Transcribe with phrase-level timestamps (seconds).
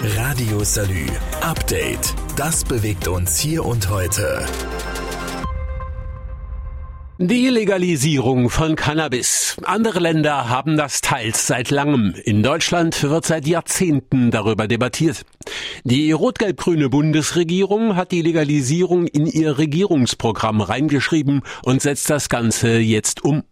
[0.00, 1.06] Radio Salü.
[1.40, 2.14] Update.
[2.36, 4.46] Das bewegt uns hier und heute.
[7.18, 9.56] Die Legalisierung von Cannabis.
[9.64, 12.14] Andere Länder haben das teils seit langem.
[12.24, 15.24] In Deutschland wird seit Jahrzehnten darüber debattiert.
[15.82, 23.24] Die rot-gelb-grüne Bundesregierung hat die Legalisierung in ihr Regierungsprogramm reingeschrieben und setzt das Ganze jetzt
[23.24, 23.42] um.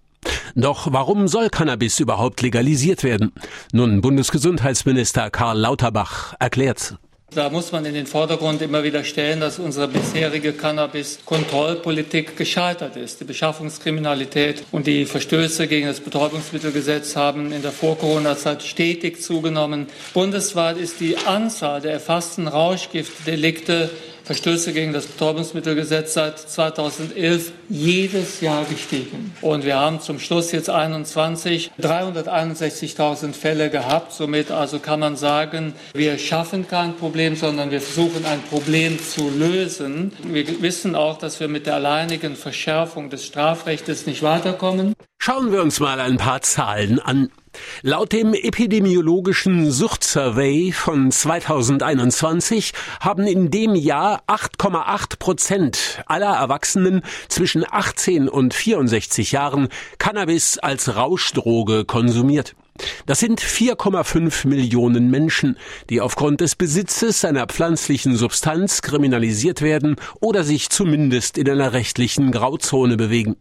[0.54, 3.32] Doch warum soll Cannabis überhaupt legalisiert werden?
[3.72, 6.96] Nun, Bundesgesundheitsminister Karl Lauterbach erklärt.
[7.34, 13.20] Da muss man in den Vordergrund immer wieder stellen, dass unsere bisherige Cannabis-Kontrollpolitik gescheitert ist.
[13.20, 19.88] Die Beschaffungskriminalität und die Verstöße gegen das Betäubungsmittelgesetz haben in der Vor-Corona-Zeit stetig zugenommen.
[20.14, 23.90] Bundesweit ist die Anzahl der erfassten Rauschgiftdelikte
[24.26, 29.32] Verstöße gegen das Betäubungsmittelgesetz seit 2011 jedes Jahr gestiegen.
[29.40, 34.12] Und wir haben zum Schluss jetzt 21 361.000 Fälle gehabt.
[34.12, 39.30] Somit also kann man sagen, wir schaffen kein Problem, sondern wir versuchen ein Problem zu
[39.30, 40.10] lösen.
[40.24, 44.94] Wir wissen auch, dass wir mit der alleinigen Verschärfung des Strafrechts nicht weiterkommen.
[45.18, 47.30] Schauen wir uns mal ein paar Zahlen an.
[47.82, 57.64] Laut dem epidemiologischen Suchtsurvey von 2021 haben in dem Jahr 8,8 Prozent aller Erwachsenen zwischen
[57.68, 59.68] 18 und 64 Jahren
[59.98, 62.54] Cannabis als Rauschdroge konsumiert.
[63.06, 65.56] Das sind 4,5 Millionen Menschen,
[65.90, 72.32] die aufgrund des Besitzes einer pflanzlichen Substanz kriminalisiert werden oder sich zumindest in einer rechtlichen
[72.32, 73.36] Grauzone bewegen.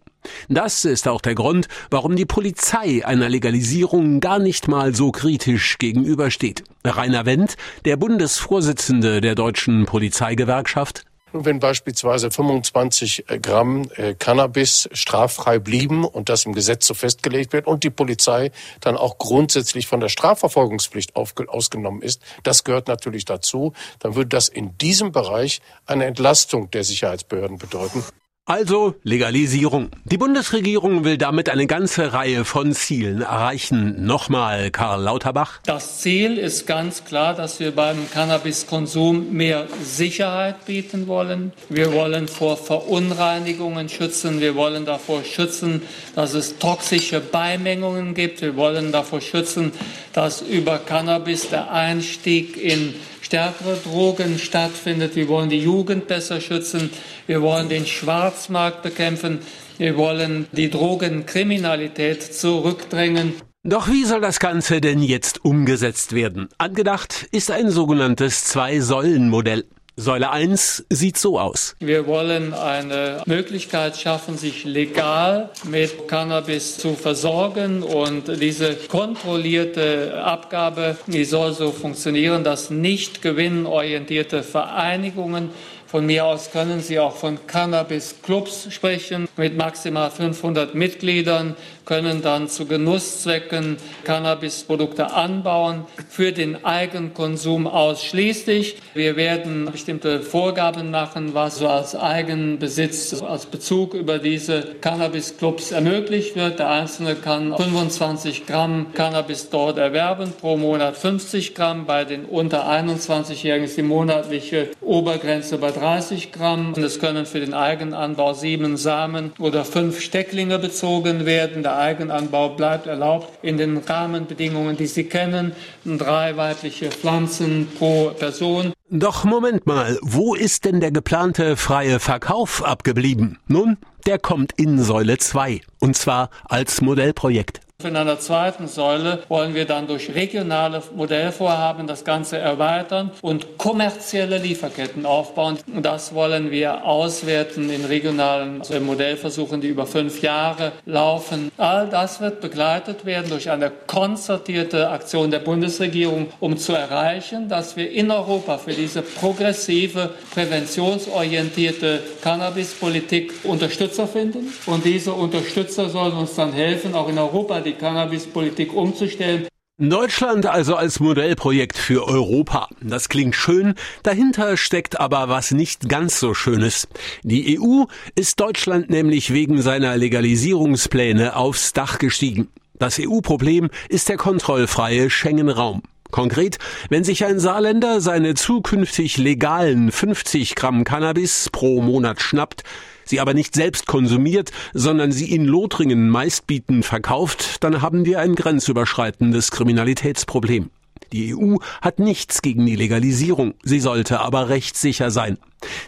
[0.49, 5.77] Das ist auch der Grund, warum die Polizei einer Legalisierung gar nicht mal so kritisch
[5.77, 6.63] gegenübersteht.
[6.83, 11.05] Rainer Wendt, der Bundesvorsitzende der deutschen Polizeigewerkschaft,
[11.43, 17.67] wenn beispielsweise 25 Gramm äh, Cannabis straffrei blieben und das im Gesetz so festgelegt wird
[17.67, 23.73] und die Polizei dann auch grundsätzlich von der Strafverfolgungspflicht ausgenommen ist, das gehört natürlich dazu,
[23.99, 28.03] dann würde das in diesem Bereich eine Entlastung der Sicherheitsbehörden bedeuten.
[28.47, 29.89] Also Legalisierung.
[30.03, 34.05] Die Bundesregierung will damit eine ganze Reihe von Zielen erreichen.
[34.05, 35.61] Nochmal Karl Lauterbach.
[35.65, 41.53] Das Ziel ist ganz klar, dass wir beim Cannabiskonsum mehr Sicherheit bieten wollen.
[41.69, 44.39] Wir wollen vor Verunreinigungen schützen.
[44.39, 45.81] Wir wollen davor schützen,
[46.13, 48.43] dass es toxische Beimengungen gibt.
[48.43, 49.71] Wir wollen davor schützen,
[50.13, 52.93] dass über Cannabis der Einstieg in
[53.25, 55.15] stärkere Drogen stattfindet.
[55.15, 56.91] Wir wollen die Jugend besser schützen.
[57.25, 59.39] Wir wollen den Schwarzmarkt bekämpfen.
[59.79, 63.33] Wir wollen die Drogenkriminalität zurückdrängen.
[63.63, 66.49] Doch wie soll das Ganze denn jetzt umgesetzt werden?
[66.59, 69.65] Angedacht ist ein sogenanntes Zwei-Säulen-Modell.
[69.97, 71.77] Säule 1 sieht so aus.
[71.79, 80.97] Wir wollen eine Möglichkeit schaffen, sich legal mit Cannabis zu versorgen und diese kontrollierte Abgabe,
[81.07, 85.51] die soll so funktionieren, dass nicht gewinnorientierte Vereinigungen
[85.87, 92.49] von mir aus können Sie auch von Cannabis-Clubs sprechen mit maximal 500 Mitgliedern, können dann
[92.49, 98.77] zu Genusszwecken Cannabisprodukte anbauen, für den Eigenkonsum ausschließlich.
[98.95, 106.35] Wir werden bestimmte Vorgaben machen, was so als Eigenbesitz, als Bezug über diese Cannabis-Clubs ermöglicht
[106.35, 106.59] wird.
[106.59, 111.85] Der Einzelne kann 25 Gramm Cannabis dort erwerben, pro Monat 50 Gramm.
[111.85, 116.73] Bei den unter 21-Jährigen ist die monatliche Obergrenze bei 30 Gramm.
[116.73, 121.63] Und es können für den Eigenanbau sieben Samen oder fünf Stecklinge bezogen werden.
[121.63, 125.53] Der Eigenanbau bleibt erlaubt in den Rahmenbedingungen, die Sie kennen.
[125.85, 128.73] Drei weibliche Pflanzen pro Person.
[128.89, 133.39] Doch Moment mal, wo ist denn der geplante freie Verkauf abgeblieben?
[133.47, 137.64] Nun, der kommt in Säule 2 und zwar als Modellprojekt.
[137.83, 144.37] In einer zweiten Säule wollen wir dann durch regionale Modellvorhaben das Ganze erweitern und kommerzielle
[144.37, 145.57] Lieferketten aufbauen.
[145.81, 151.51] Das wollen wir auswerten in regionalen Modellversuchen, die über fünf Jahre laufen.
[151.57, 157.75] All das wird begleitet werden durch eine konzertierte Aktion der Bundesregierung, um zu erreichen, dass
[157.75, 164.53] wir in Europa für diese progressive, präventionsorientierte Cannabispolitik Unterstützer finden.
[164.65, 169.47] Und diese Unterstützer sollen uns dann helfen, auch in Europa die Cannabispolitik umzustellen.
[169.77, 172.69] Deutschland also als Modellprojekt für Europa.
[172.79, 173.73] Das klingt schön,
[174.03, 176.87] dahinter steckt aber was nicht ganz so Schönes.
[177.23, 177.83] Die EU
[178.15, 182.47] ist Deutschland nämlich wegen seiner Legalisierungspläne aufs Dach gestiegen.
[182.79, 185.81] Das EU-Problem ist der kontrollfreie Schengen-Raum.
[186.09, 186.57] Konkret,
[186.87, 192.63] wenn sich ein Saarländer seine zukünftig legalen 50 Gramm Cannabis pro Monat schnappt,
[193.05, 198.35] sie aber nicht selbst konsumiert, sondern sie in Lothringen meistbietend verkauft, dann haben wir ein
[198.35, 200.69] grenzüberschreitendes Kriminalitätsproblem.
[201.11, 205.37] Die EU hat nichts gegen die Legalisierung, sie sollte aber rechtssicher sein.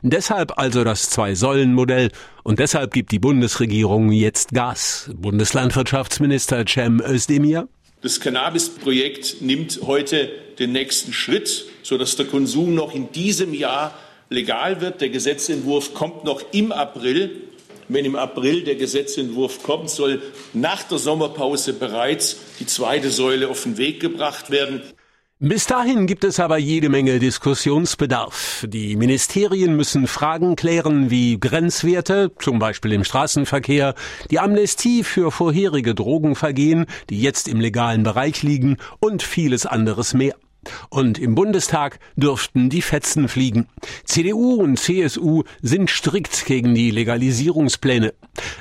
[0.02, 2.12] Deshalb also das Zwei-Säulen-Modell
[2.44, 5.10] und deshalb gibt die Bundesregierung jetzt Gas.
[5.16, 7.68] Bundeslandwirtschaftsminister Cem Özdemir.
[8.02, 13.94] Das Cannabis-Projekt nimmt heute den nächsten Schritt, sodass der Konsum noch in diesem Jahr
[14.30, 15.02] legal wird.
[15.02, 17.42] Der Gesetzentwurf kommt noch im April.
[17.90, 20.22] Wenn im April der Gesetzentwurf kommt, soll
[20.54, 24.82] nach der Sommerpause bereits die zweite Säule auf den Weg gebracht werden.
[25.40, 28.66] Bis dahin gibt es aber jede Menge Diskussionsbedarf.
[28.68, 33.94] Die Ministerien müssen Fragen klären wie Grenzwerte, zum Beispiel im Straßenverkehr,
[34.32, 40.36] die Amnestie für vorherige Drogenvergehen, die jetzt im legalen Bereich liegen und vieles anderes mehr.
[40.90, 43.68] Und im Bundestag dürften die Fetzen fliegen.
[44.04, 48.14] CDU und CSU sind strikt gegen die Legalisierungspläne.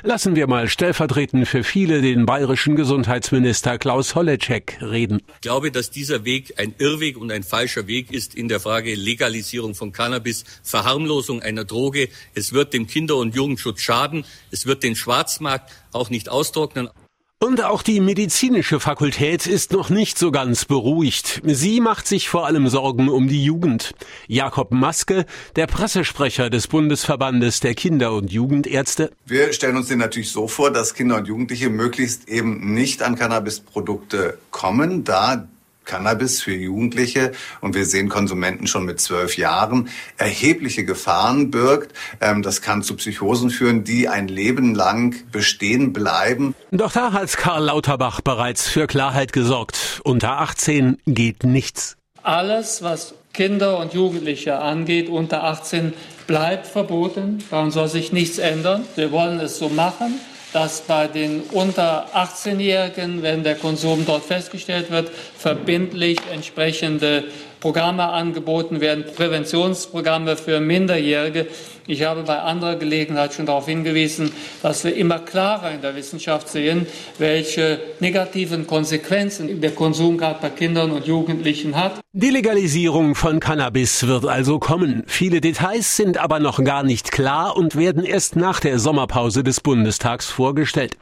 [0.03, 5.21] Lassen wir mal stellvertretend für viele den bayerischen Gesundheitsminister Klaus Holleczek reden.
[5.35, 8.95] Ich glaube, dass dieser Weg ein Irrweg und ein falscher Weg ist in der Frage
[8.95, 12.09] Legalisierung von Cannabis, Verharmlosung einer Droge.
[12.33, 14.25] Es wird dem Kinder- und Jugendschutz schaden.
[14.51, 16.89] Es wird den Schwarzmarkt auch nicht austrocknen.
[17.39, 21.39] Und auch die medizinische Fakultät ist noch nicht so ganz beruhigt.
[21.43, 23.93] Sie macht sich vor allem Sorgen um die Jugend.
[24.27, 25.23] Jakob Maske,
[25.55, 29.11] der Pressesprecher des Bundesverbandes der Kinder- und Jugendärzte.
[29.27, 33.15] Wir stellen uns den natürlich so vor, dass Kinder und Jugendliche möglichst eben nicht an
[33.15, 35.47] Cannabisprodukte kommen, da
[35.87, 37.31] Cannabis für Jugendliche
[37.61, 41.93] und wir sehen Konsumenten schon mit zwölf Jahren erhebliche Gefahren birgt.
[42.21, 46.53] Ähm, das kann zu Psychosen führen, die ein Leben lang bestehen bleiben.
[46.71, 50.01] Doch da hat Karl Lauterbach bereits für Klarheit gesorgt.
[50.03, 51.97] Unter 18 geht nichts.
[52.21, 55.93] Alles, was Kinder und Jugendliche angeht, unter 18,
[56.27, 57.43] bleibt verboten.
[57.49, 58.83] Daran soll sich nichts ändern.
[58.95, 60.19] Wir wollen es so machen
[60.53, 67.25] dass bei den unter 18-Jährigen, wenn der Konsum dort festgestellt wird, verbindlich entsprechende
[67.59, 71.47] Programme angeboten werden, Präventionsprogramme für Minderjährige.
[71.89, 74.31] Ich habe bei anderer Gelegenheit schon darauf hingewiesen,
[74.61, 76.85] dass wir immer klarer in der Wissenschaft sehen,
[77.17, 81.93] welche negativen Konsequenzen der Konsum gerade bei Kindern und Jugendlichen hat.
[82.11, 85.03] Die Legalisierung von Cannabis wird also kommen.
[85.07, 89.61] Viele Details sind aber noch gar nicht klar und werden erst nach der Sommerpause des
[89.61, 90.97] Bundestags vorgestellt.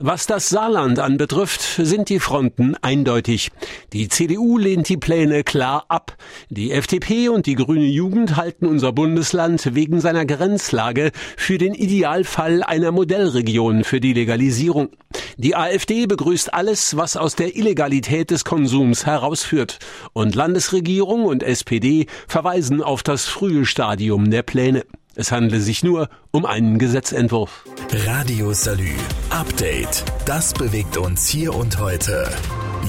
[0.00, 3.50] Was das Saarland anbetrifft, sind die Fronten eindeutig.
[3.92, 6.16] Die CDU lehnt die Pläne klar ab.
[6.50, 12.62] Die FDP und die Grüne Jugend halten unser Bundesland wegen seiner Grenzlage für den Idealfall
[12.62, 14.88] einer Modellregion für die Legalisierung.
[15.36, 19.78] Die AfD begrüßt alles, was aus der Illegalität des Konsums herausführt.
[20.12, 24.84] Und Landesregierung und SPD verweisen auf das frühe Stadium der Pläne.
[25.16, 27.64] Es handle sich nur um einen Gesetzentwurf.
[27.92, 28.94] Radio Salü.
[29.30, 30.04] Update.
[30.24, 32.28] Das bewegt uns hier und heute.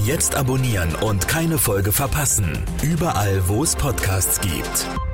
[0.04, 2.64] Jetzt abonnieren und keine Folge verpassen.
[2.82, 5.05] Überall, wo es Podcasts gibt.